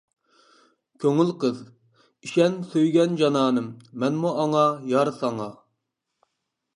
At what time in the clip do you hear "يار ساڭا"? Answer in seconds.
4.95-5.47